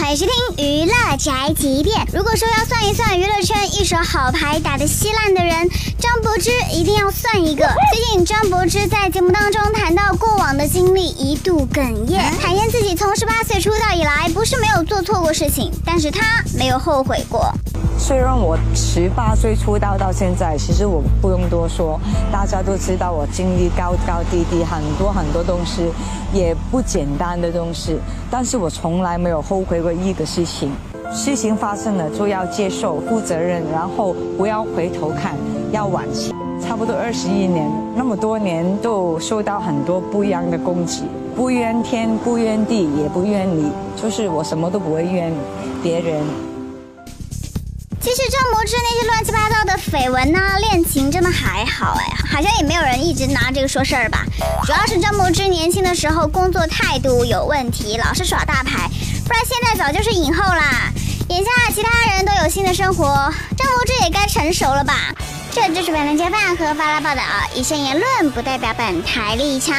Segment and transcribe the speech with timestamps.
[0.00, 1.94] 欢迎收听娱乐宅急便。
[2.10, 7.70] 如果说要算一算娱乐圈一手好牌打得稀烂的人，张柏芝一定要算一个。
[7.92, 17.52] 最近张柏芝在节目当中谈到过往的经历，一度哽咽，坦言自己从十八岁出道以来，不是没有做错过事情，但是她没有后悔过。
[18.00, 22.00] 虽然我十八岁出道到现在，其实我不用多说，
[22.32, 25.82] 大家都知道我经历高高低低，很多很多东西，
[26.32, 27.98] 也不简单的东西。
[28.30, 30.72] 但是我从来没有后悔过一个事情。
[31.12, 35.36] 事情发生了就要接受、负责任，然后不要回头看，
[35.70, 36.34] 要往前。
[36.60, 41.04] 差不多二十一年，那么多年都受到很多不一样的攻击，
[41.36, 45.32] 不怨天不怨地也不怨你，就是我什么都不会怨
[45.82, 46.24] 别人。
[48.00, 54.24] 其实张柏芝那些乱七八糟的绯闻呢，恋情真的还好哎，好像也没有人一直拿这个说事儿吧。
[54.64, 58.88] 主要是张柏芝年轻的时候工作态度有问题，老是耍大牌，
[59.26, 60.90] 不然现在早就是影后啦。
[61.28, 63.04] 眼下其他人都有新的生活，
[63.56, 65.14] 张柏芝也该成熟了吧？
[65.52, 67.22] 这就是本台街饭和发拉报道，
[67.54, 69.76] 以上言论不代表本台立场。